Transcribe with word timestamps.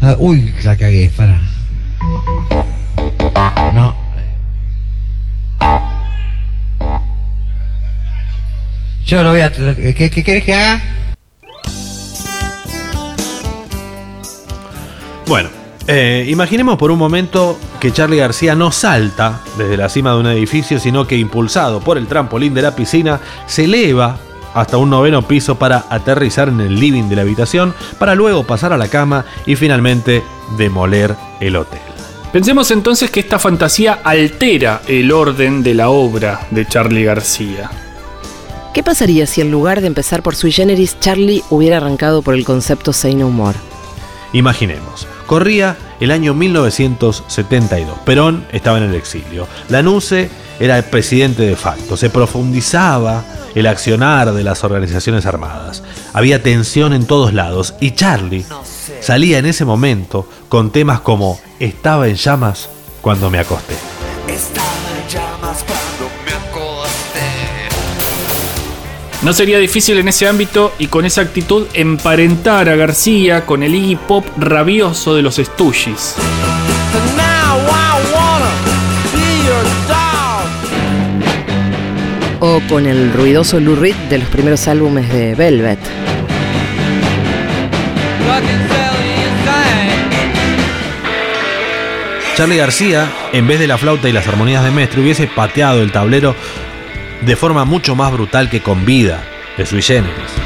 Ah, 0.00 0.14
uy, 0.18 0.54
la 0.62 0.76
cagué, 0.76 1.10
para. 1.16 1.40
No. 3.74 3.94
Yo 9.06 9.22
lo 9.22 9.30
voy 9.30 9.40
a... 9.40 9.52
¿Qué, 9.52 10.10
qué 10.10 10.24
querés 10.24 10.44
que 10.44 10.54
haga? 10.54 10.82
Bueno, 15.28 15.48
eh, 15.86 16.26
imaginemos 16.28 16.76
por 16.76 16.90
un 16.90 16.98
momento 16.98 17.58
que 17.80 17.92
Charlie 17.92 18.18
García 18.18 18.56
no 18.56 18.72
salta 18.72 19.40
desde 19.56 19.76
la 19.76 19.88
cima 19.88 20.12
de 20.12 20.18
un 20.18 20.26
edificio, 20.26 20.80
sino 20.80 21.06
que 21.06 21.16
impulsado 21.16 21.80
por 21.80 21.98
el 21.98 22.08
trampolín 22.08 22.54
de 22.54 22.62
la 22.62 22.74
piscina, 22.74 23.20
se 23.46 23.64
eleva 23.64 24.18
hasta 24.56 24.78
un 24.78 24.88
noveno 24.88 25.20
piso 25.20 25.56
para 25.56 25.84
aterrizar 25.90 26.48
en 26.48 26.60
el 26.62 26.80
living 26.80 27.04
de 27.04 27.16
la 27.16 27.22
habitación, 27.22 27.74
para 27.98 28.14
luego 28.14 28.44
pasar 28.44 28.72
a 28.72 28.78
la 28.78 28.88
cama 28.88 29.26
y 29.44 29.54
finalmente 29.54 30.24
demoler 30.56 31.14
el 31.40 31.56
hotel. 31.56 31.78
Pensemos 32.32 32.70
entonces 32.70 33.10
que 33.10 33.20
esta 33.20 33.38
fantasía 33.38 34.00
altera 34.02 34.80
el 34.88 35.12
orden 35.12 35.62
de 35.62 35.74
la 35.74 35.90
obra 35.90 36.46
de 36.50 36.66
Charlie 36.66 37.04
García. 37.04 37.70
¿Qué 38.72 38.82
pasaría 38.82 39.26
si 39.26 39.42
en 39.42 39.50
lugar 39.50 39.82
de 39.82 39.88
empezar 39.88 40.22
por 40.22 40.34
sui 40.34 40.52
generis, 40.52 40.98
Charlie 41.00 41.44
hubiera 41.50 41.76
arrancado 41.76 42.22
por 42.22 42.34
el 42.34 42.44
concepto 42.44 42.94
Say 42.94 43.14
No 43.14 43.28
More? 43.28 43.58
Imaginemos, 44.32 45.06
corría 45.26 45.76
el 46.00 46.10
año 46.10 46.32
1972, 46.32 47.98
Perón 48.06 48.46
estaba 48.52 48.78
en 48.78 48.84
el 48.84 48.94
exilio, 48.94 49.46
Lanusse 49.68 50.30
era 50.58 50.78
el 50.78 50.84
presidente 50.84 51.42
de 51.42 51.56
facto, 51.56 51.96
se 51.96 52.10
profundizaba 52.10 53.24
el 53.56 53.66
accionar 53.66 54.32
de 54.34 54.44
las 54.44 54.62
organizaciones 54.64 55.24
armadas, 55.24 55.82
había 56.12 56.42
tensión 56.42 56.92
en 56.92 57.06
todos 57.06 57.32
lados 57.32 57.74
y 57.80 57.92
Charlie 57.92 58.44
salía 59.00 59.38
en 59.38 59.46
ese 59.46 59.64
momento 59.64 60.28
con 60.48 60.70
temas 60.70 61.00
como 61.00 61.40
Estaba 61.58 62.06
en 62.06 62.16
llamas 62.16 62.68
cuando 63.00 63.30
me 63.30 63.38
acosté. 63.38 63.74
No 69.22 69.32
sería 69.32 69.58
difícil 69.58 69.98
en 69.98 70.08
ese 70.08 70.28
ámbito 70.28 70.74
y 70.78 70.88
con 70.88 71.06
esa 71.06 71.22
actitud 71.22 71.66
emparentar 71.72 72.68
a 72.68 72.76
García 72.76 73.46
con 73.46 73.62
el 73.62 73.74
Iggy 73.74 73.96
Pop 73.96 74.26
rabioso 74.36 75.14
de 75.14 75.22
los 75.22 75.36
Stooges. 75.36 76.16
Con 82.68 82.86
el 82.86 83.12
ruidoso 83.12 83.58
Lou 83.58 83.74
Reed 83.74 83.96
de 84.08 84.18
los 84.18 84.28
primeros 84.28 84.68
álbumes 84.68 85.12
de 85.12 85.34
Velvet. 85.34 85.80
Charlie 92.36 92.56
García, 92.56 93.10
en 93.32 93.48
vez 93.48 93.58
de 93.58 93.66
la 93.66 93.78
flauta 93.78 94.08
y 94.08 94.12
las 94.12 94.28
armonías 94.28 94.62
de 94.64 94.70
Mestre, 94.70 95.00
hubiese 95.00 95.26
pateado 95.26 95.82
el 95.82 95.90
tablero 95.90 96.36
de 97.22 97.34
forma 97.34 97.64
mucho 97.64 97.96
más 97.96 98.12
brutal 98.12 98.48
que 98.48 98.60
con 98.60 98.84
vida 98.84 99.24
de 99.56 99.66
sui 99.66 99.82
generis. 99.82 100.45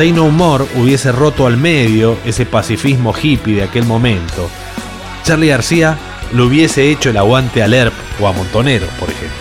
Say 0.00 0.12
No 0.12 0.30
More 0.30 0.64
hubiese 0.76 1.12
roto 1.12 1.46
al 1.46 1.58
medio 1.58 2.16
ese 2.24 2.46
pacifismo 2.46 3.12
hippie 3.12 3.56
de 3.56 3.64
aquel 3.64 3.84
momento. 3.84 4.48
Charlie 5.24 5.48
García 5.48 5.94
lo 6.32 6.46
hubiese 6.46 6.90
hecho 6.90 7.10
el 7.10 7.18
aguante 7.18 7.62
a 7.62 7.68
Lerp 7.68 7.92
o 8.18 8.26
a 8.26 8.32
Montonero, 8.32 8.86
por 8.98 9.10
ejemplo. 9.10 9.39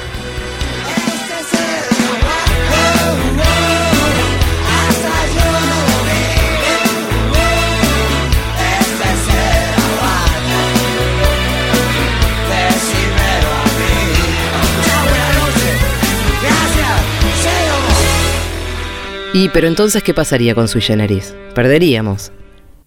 Y 19.34 19.50
pero 19.50 19.68
entonces, 19.68 20.02
¿qué 20.02 20.14
pasaría 20.14 20.56
con 20.56 20.68
sui 20.68 20.82
generis? 20.82 21.36
Perderíamos. 21.54 22.32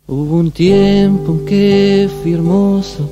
Hubo 0.08 0.38
un 0.38 0.50
tiempo 0.50 1.32
en 1.32 1.46
que 1.46 2.10
fui 2.22 2.34
hermoso 2.34 3.08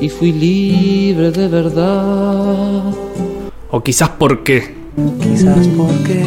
y 0.00 0.08
fui 0.08 0.32
libre 0.32 1.30
de 1.30 1.46
verdad. 1.46 2.82
O 3.70 3.82
quizás 3.82 4.08
por 4.10 4.42
qué. 4.42 4.74
Quizás 5.22 5.68
porque 5.68 6.24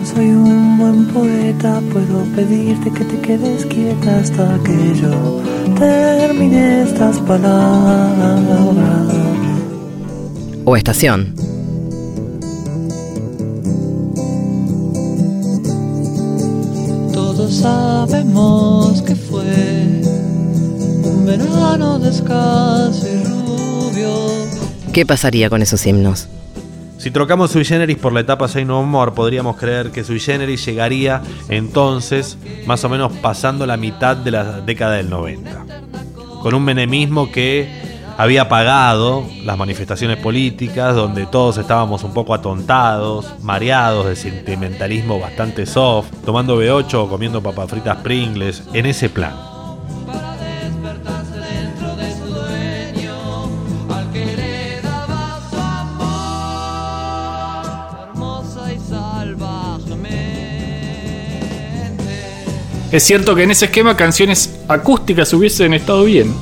no 0.00 0.06
soy 0.06 0.30
un 0.30 0.78
buen 0.78 1.06
poeta, 1.06 1.80
puedo 1.92 2.24
pedirte 2.34 2.90
que 2.90 3.04
te 3.04 3.20
quedes 3.20 3.64
quieta 3.66 4.18
hasta 4.18 4.58
que 4.64 4.94
yo 5.00 5.40
termine 5.78 6.82
estas 6.82 7.20
palabras. 7.20 8.40
O 10.64 10.76
estación. 10.76 11.35
Sabemos 17.56 19.02
que 19.02 19.14
fue 19.14 20.02
un 21.04 21.24
verano 21.26 21.98
descalzo 21.98 23.06
y 23.06 23.24
rubio. 23.24 24.14
¿Qué 24.92 25.06
pasaría 25.06 25.48
con 25.48 25.62
esos 25.62 25.86
himnos? 25.86 26.28
Si 26.98 27.10
trocamos 27.10 27.52
Sui 27.52 27.64
Generis 27.64 27.98
por 27.98 28.12
la 28.12 28.20
etapa 28.20 28.48
Say 28.48 28.64
No 28.64 28.82
More, 28.82 29.12
podríamos 29.12 29.56
creer 29.56 29.90
que 29.90 30.02
Sui 30.02 30.18
Generis 30.18 30.64
llegaría 30.64 31.22
entonces 31.48 32.38
más 32.66 32.84
o 32.84 32.88
menos 32.88 33.12
pasando 33.12 33.66
la 33.66 33.76
mitad 33.76 34.16
de 34.16 34.30
la 34.30 34.60
década 34.60 34.96
del 34.96 35.10
90. 35.10 35.66
Con 36.42 36.54
un 36.54 36.64
menemismo 36.64 37.30
que 37.30 37.85
había 38.16 38.42
apagado 38.42 39.26
las 39.44 39.58
manifestaciones 39.58 40.16
políticas, 40.16 40.94
donde 40.94 41.26
todos 41.26 41.58
estábamos 41.58 42.02
un 42.02 42.14
poco 42.14 42.34
atontados, 42.34 43.34
mareados 43.42 44.06
de 44.06 44.16
sentimentalismo 44.16 45.20
bastante 45.20 45.66
soft, 45.66 46.08
tomando 46.24 46.60
B8 46.60 46.94
o 46.94 47.08
comiendo 47.08 47.42
papas 47.42 47.70
fritas 47.70 47.98
Pringles, 47.98 48.62
en 48.72 48.86
ese 48.86 49.08
plan. 49.10 49.34
Es 62.92 63.02
cierto 63.02 63.34
que 63.34 63.42
en 63.42 63.50
ese 63.50 63.66
esquema 63.66 63.94
canciones 63.94 64.58
acústicas 64.68 65.30
hubiesen 65.34 65.74
estado 65.74 66.04
bien. 66.04 66.32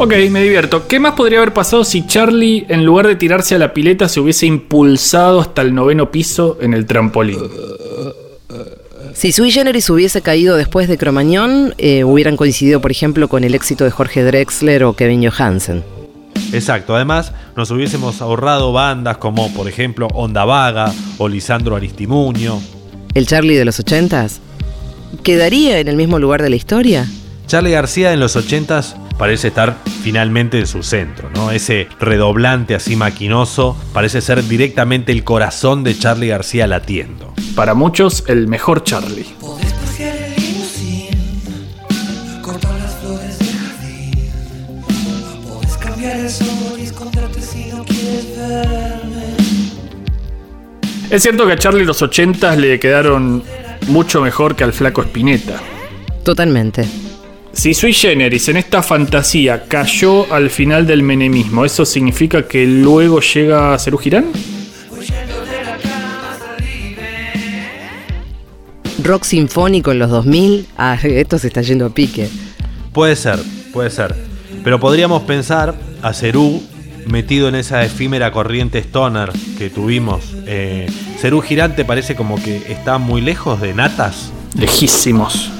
Ok, 0.00 0.14
me 0.30 0.44
divierto. 0.44 0.86
¿Qué 0.86 1.00
más 1.00 1.14
podría 1.14 1.38
haber 1.38 1.52
pasado 1.52 1.82
si 1.82 2.06
Charlie, 2.06 2.64
en 2.68 2.84
lugar 2.84 3.08
de 3.08 3.16
tirarse 3.16 3.56
a 3.56 3.58
la 3.58 3.74
pileta, 3.74 4.08
se 4.08 4.20
hubiese 4.20 4.46
impulsado 4.46 5.40
hasta 5.40 5.62
el 5.62 5.74
noveno 5.74 6.12
piso 6.12 6.56
en 6.60 6.72
el 6.72 6.86
trampolín? 6.86 7.40
Si 9.12 9.32
Sui 9.32 9.50
Generis 9.50 9.90
hubiese 9.90 10.22
caído 10.22 10.56
después 10.56 10.86
de 10.86 10.96
Cromañón, 10.96 11.74
eh, 11.78 12.04
hubieran 12.04 12.36
coincidido, 12.36 12.80
por 12.80 12.92
ejemplo, 12.92 13.26
con 13.26 13.42
el 13.42 13.56
éxito 13.56 13.82
de 13.82 13.90
Jorge 13.90 14.22
Drexler 14.22 14.84
o 14.84 14.92
Kevin 14.92 15.28
Johansen. 15.28 15.82
Exacto, 16.52 16.94
además 16.94 17.32
nos 17.56 17.72
hubiésemos 17.72 18.22
ahorrado 18.22 18.72
bandas 18.72 19.18
como 19.18 19.52
por 19.52 19.68
ejemplo 19.68 20.06
Onda 20.14 20.44
Vaga 20.44 20.92
o 21.18 21.28
Lisandro 21.28 21.74
Aristimuño. 21.74 22.62
¿El 23.14 23.26
Charlie 23.26 23.56
de 23.56 23.64
los 23.64 23.80
ochentas? 23.80 24.40
¿Quedaría 25.24 25.80
en 25.80 25.88
el 25.88 25.96
mismo 25.96 26.20
lugar 26.20 26.40
de 26.40 26.50
la 26.50 26.56
historia? 26.56 27.06
Charlie 27.48 27.72
García 27.72 28.12
en 28.12 28.20
los 28.20 28.36
80s 28.36 29.07
parece 29.18 29.48
estar 29.48 29.76
finalmente 30.02 30.58
en 30.58 30.66
su 30.66 30.82
centro, 30.82 31.28
¿no? 31.34 31.50
Ese 31.50 31.88
redoblante 31.98 32.74
así 32.74 32.96
maquinoso 32.96 33.76
parece 33.92 34.20
ser 34.20 34.46
directamente 34.46 35.12
el 35.12 35.24
corazón 35.24 35.84
de 35.84 35.98
Charlie 35.98 36.28
García 36.28 36.66
latiendo. 36.66 37.34
Para 37.54 37.74
muchos, 37.74 38.24
el 38.28 38.46
mejor 38.46 38.84
Charlie. 38.84 39.26
Es 51.10 51.22
cierto 51.22 51.46
que 51.46 51.52
a 51.52 51.56
Charlie 51.56 51.84
los 51.84 52.02
80 52.02 52.54
le 52.56 52.78
quedaron 52.78 53.42
mucho 53.88 54.20
mejor 54.20 54.54
que 54.54 54.64
al 54.64 54.72
flaco 54.72 55.02
Spinetta. 55.02 55.58
Totalmente. 56.22 57.07
Si 57.52 57.74
Sui 57.74 57.92
Generis 57.92 58.48
en 58.48 58.56
esta 58.56 58.82
fantasía 58.82 59.64
cayó 59.64 60.32
al 60.32 60.50
final 60.50 60.86
del 60.86 61.02
menemismo, 61.02 61.64
¿eso 61.64 61.84
significa 61.84 62.46
que 62.46 62.66
luego 62.66 63.20
llega 63.20 63.74
a 63.74 63.78
Cerú 63.78 63.98
Girán? 63.98 64.26
Rock 69.02 69.24
sinfónico 69.24 69.90
en 69.92 69.98
los 69.98 70.10
2000. 70.10 70.66
Ah, 70.76 70.98
esto 71.02 71.38
se 71.38 71.48
está 71.48 71.62
yendo 71.62 71.86
a 71.86 71.90
pique. 71.90 72.28
Puede 72.92 73.16
ser, 73.16 73.38
puede 73.72 73.90
ser. 73.90 74.14
Pero 74.62 74.78
podríamos 74.78 75.22
pensar 75.22 75.74
a 76.02 76.12
Cerú 76.12 76.62
metido 77.06 77.48
en 77.48 77.54
esa 77.54 77.84
efímera 77.84 78.30
corriente 78.32 78.78
stoner 78.78 79.32
que 79.56 79.70
tuvimos. 79.70 80.34
Eh, 80.46 80.90
Cerú 81.18 81.40
Girante 81.40 81.84
parece 81.84 82.14
como 82.14 82.36
que 82.42 82.56
está 82.68 82.98
muy 82.98 83.20
lejos 83.20 83.60
de 83.60 83.72
Natas. 83.74 84.30
Lejísimos. 84.58 85.50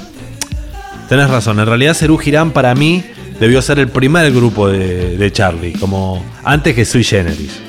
Tenés 1.09 1.27
razón, 1.27 1.59
en 1.59 1.65
realidad 1.65 1.95
Cerú 1.95 2.19
Girán 2.19 2.51
para 2.51 2.75
mí 2.75 3.03
debió 3.39 3.63
ser 3.63 3.79
el 3.79 3.89
primer 3.89 4.31
grupo 4.31 4.69
de, 4.69 5.17
de 5.17 5.31
Charlie, 5.31 5.73
como 5.73 6.23
antes 6.43 6.75
que 6.75 6.85
Sui 6.85 7.03
Generis. 7.03 7.59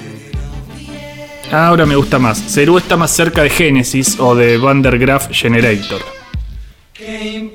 Ahora 1.51 1.87
me 1.87 1.97
gusta 1.97 2.19
más. 2.19 2.39
Cerú 2.39 2.77
está 2.77 2.99
más 2.99 3.11
cerca 3.11 3.43
de 3.43 3.49
Genesis 3.49 4.21
o 4.21 4.35
de 4.35 4.59
Van 4.59 4.83
der 4.83 4.99
Graaf 4.99 5.29
Generator. 5.33 6.03
¿Qué 6.93 7.51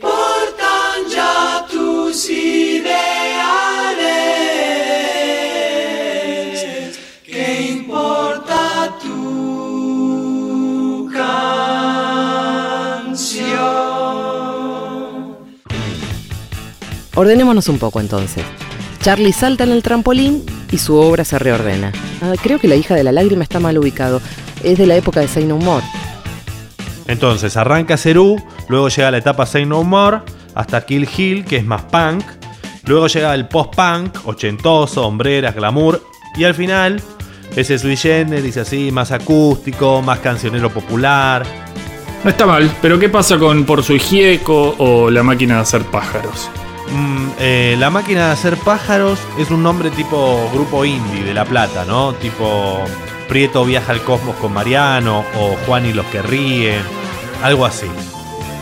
Ordenémonos 17.16 17.70
un 17.70 17.80
poco 17.80 18.00
entonces. 18.00 18.44
Charlie 19.02 19.34
salta 19.34 19.64
en 19.64 19.72
el 19.72 19.84
trampolín 19.84 20.44
y 20.72 20.78
su 20.78 20.96
obra 20.96 21.24
se 21.24 21.40
reordena. 21.40 21.92
Ah, 22.22 22.34
creo 22.42 22.60
que 22.60 22.68
la 22.68 22.76
hija 22.76 22.96
de 22.96 23.04
la 23.04 23.12
lágrima 23.12 23.44
está 23.44 23.60
mal 23.60 23.78
ubicado. 23.78 24.22
Es 24.64 24.78
de 24.78 24.88
la 24.88 24.96
época 24.96 25.20
de 25.20 25.28
Say 25.28 25.46
No 25.46 25.58
More. 25.58 25.86
Entonces 27.08 27.56
arranca 27.56 27.98
Cerú, 27.98 28.42
luego 28.68 28.90
llega 28.90 29.12
la 29.12 29.20
etapa 29.20 29.46
Say 29.46 29.66
No 29.66 29.84
More, 29.84 30.22
hasta 30.56 30.86
Kill 30.86 31.08
Hill, 31.16 31.46
que 31.46 31.58
es 31.58 31.66
más 31.66 31.84
punk. 31.84 32.24
Luego 32.86 33.08
llega 33.08 33.34
el 33.34 33.48
post-punk, 33.48 34.28
ochentoso, 34.28 35.06
hombreras, 35.06 35.56
glamour. 35.56 36.02
Y 36.36 36.44
al 36.44 36.54
final, 36.54 37.02
ese 37.56 37.78
sui 37.80 37.96
generis 37.96 38.58
así, 38.58 38.92
más 38.92 39.12
acústico, 39.12 40.02
más 40.02 40.20
cancionero 40.20 40.70
popular. 40.70 41.46
No 42.24 42.30
está 42.30 42.46
mal, 42.46 42.72
pero 42.82 43.00
¿qué 43.00 43.08
pasa 43.08 43.38
con 43.38 43.66
Por 43.66 43.84
su 43.84 43.98
Gieco 43.98 44.76
o 44.80 45.12
La 45.12 45.24
máquina 45.24 45.56
de 45.56 45.62
hacer 45.62 45.84
pájaros? 45.84 46.50
Mm, 46.96 47.28
eh, 47.40 47.76
la 47.78 47.90
máquina 47.90 48.28
de 48.28 48.32
hacer 48.32 48.56
pájaros 48.56 49.20
es 49.38 49.52
un 49.52 49.62
nombre 49.62 49.90
tipo 49.90 50.50
grupo 50.54 50.86
indie 50.86 51.26
de 51.26 51.34
La 51.34 51.44
Plata, 51.44 51.84
¿no? 51.84 52.14
Tipo 52.14 52.86
Prieto 53.28 53.66
viaja 53.66 53.92
al 53.92 54.02
cosmos 54.02 54.38
con 54.38 54.54
Mariano 54.54 55.26
o 55.38 55.58
Juan 55.66 55.86
y 55.86 55.92
los 55.92 56.06
que 56.06 56.22
ríen, 56.22 56.82
algo 57.44 57.66
así. 57.66 57.88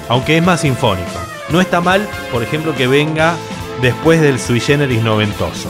Aunque 0.10 0.38
es 0.38 0.44
más 0.44 0.62
sinfónico. 0.62 1.12
No 1.50 1.62
está 1.62 1.80
mal, 1.80 2.08
por 2.32 2.42
ejemplo, 2.42 2.76
que 2.76 2.88
venga 2.88 3.36
después 3.84 4.20
del 4.20 4.40
sui 4.40 4.60
generis 4.60 5.04
noventoso. 5.04 5.70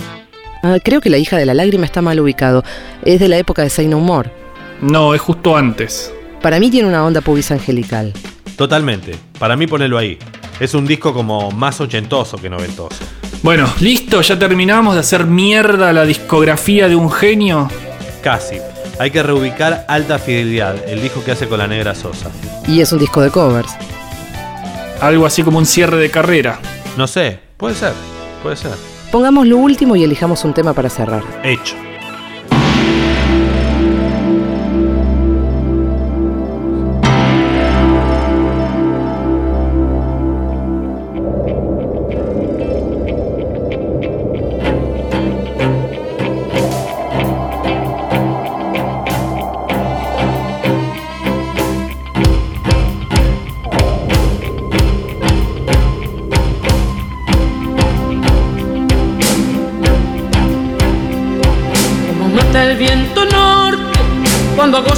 Ah, 0.64 0.78
creo 0.82 1.02
que 1.02 1.10
la 1.10 1.18
hija 1.18 1.38
de 1.38 1.46
la 1.46 1.54
lágrima 1.54 1.84
está 1.84 2.02
mal 2.02 2.18
ubicado. 2.22 2.64
Es 3.04 3.20
de 3.20 3.28
la 3.28 3.38
época 3.38 3.64
de 3.64 3.88
No 3.90 4.00
More. 4.00 4.32
No, 4.80 5.14
es 5.14 5.20
justo 5.20 5.58
antes. 5.58 6.14
Para 6.42 6.62
mí 6.62 6.72
tiene 6.72 6.88
una 6.88 7.04
onda 7.04 7.20
pubis 7.20 7.52
angelical. 7.52 8.14
Totalmente. 8.56 9.16
Para 9.38 9.58
mí 9.58 9.68
ponelo 9.68 9.98
ahí. 9.98 10.18
Es 10.64 10.74
un 10.74 10.88
disco 10.88 11.14
como 11.14 11.52
más 11.52 11.82
ochentoso 11.82 12.38
que 12.38 12.50
noventoso. 12.50 12.96
Bueno, 13.42 13.70
listo, 13.82 14.22
ya 14.22 14.40
terminamos 14.40 14.94
de 14.94 15.02
hacer 15.02 15.26
mierda 15.26 15.92
la 15.92 16.06
discografía 16.06 16.88
de 16.88 16.96
un 16.96 17.12
genio. 17.12 17.68
Casi. 18.22 18.60
Hay 18.98 19.12
que 19.12 19.22
reubicar 19.22 19.84
Alta 19.90 20.20
Fidelidad, 20.20 20.78
el 20.88 21.02
disco 21.02 21.22
que 21.22 21.34
hace 21.34 21.50
con 21.50 21.60
la 21.60 21.68
negra 21.68 21.94
Sosa. 21.94 22.32
Y 22.66 22.80
es 22.80 22.94
un 22.94 23.00
disco 23.00 23.20
de 23.20 23.30
covers. 23.30 23.74
Algo 25.02 25.26
así 25.26 25.44
como 25.44 25.58
un 25.58 25.66
cierre 25.66 25.98
de 25.98 26.10
carrera. 26.10 26.62
No 26.96 27.08
sé, 27.08 27.42
puede 27.58 27.76
ser, 27.76 27.92
puede 28.42 28.56
ser. 28.56 28.72
Pongamos 29.12 29.46
lo 29.46 29.58
último 29.58 29.98
y 29.98 30.06
elijamos 30.06 30.46
un 30.46 30.54
tema 30.54 30.72
para 30.72 30.90
cerrar. 30.90 31.24
Hecho. 31.44 31.76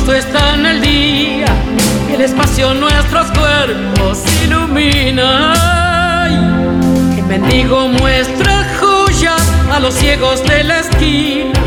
Agosto 0.06 0.13
está 0.13 0.54
en 0.56 0.66
el 0.66 0.81
día 0.81 1.46
el 2.13 2.22
espacio 2.22 2.74
nuestros 2.74 3.28
cuerpos 3.31 4.24
ilumina. 4.44 5.54
Que 7.16 7.22
mendigo 7.24 7.88
muestra 7.88 8.66
joyas 8.80 9.42
a 9.74 9.80
los 9.80 9.94
ciegos 9.94 10.44
de 10.44 10.63
la 10.63 10.80
esquina. 10.80 11.60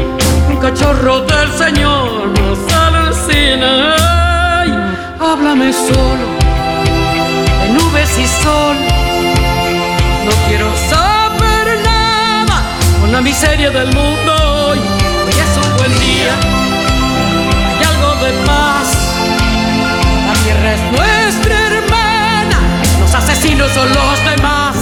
Un 0.49 0.56
cachorro 0.58 1.20
del 1.23 1.52
Señor 1.52 2.29
nos 2.38 2.58
alucina. 2.73 3.96
Háblame 5.20 5.73
solo 5.73 6.29
de 7.61 7.69
nubes 7.73 8.19
y 8.19 8.26
sol. 8.43 8.76
No 10.25 10.32
quiero 10.49 10.70
saber 10.88 11.81
nada 11.85 12.62
con 13.00 13.12
la 13.12 13.20
miseria 13.20 13.70
del 13.70 13.93
mundo. 13.94 14.48
Asesinos 23.58 23.72
son 23.72 23.88
los 23.88 24.25
demás. 24.25 24.76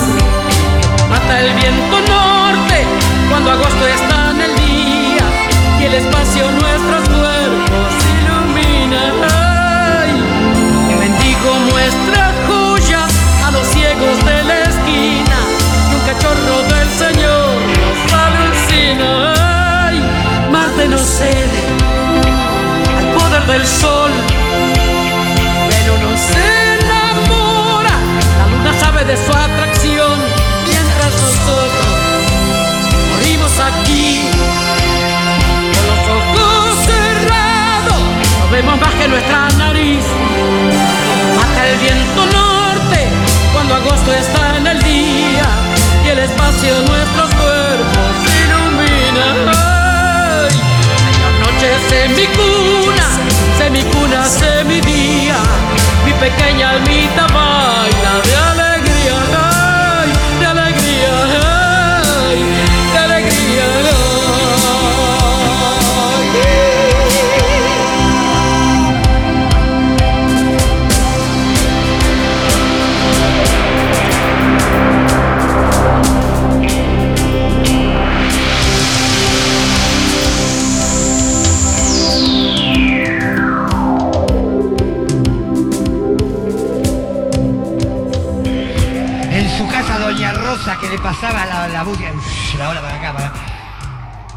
Mata 1.08 1.40
el 1.40 1.52
viento 1.54 2.00
norte 2.00 2.84
cuando 3.28 3.50
agosto 3.52 3.86
está 3.86 4.25
nuestra 39.16 39.45
la, 91.68 91.84
la 91.84 92.58
la 92.58 92.68
ola 92.70 92.80
para 92.80 92.96
acá, 92.96 93.12
para 93.12 93.32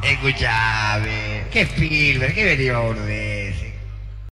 Escuchame, 0.01 1.43
qué 1.51 1.61
Spielberg, 1.61 2.33
qué 2.33 2.45
venía 2.45 2.75
a 2.75 2.79
volver. 2.79 3.28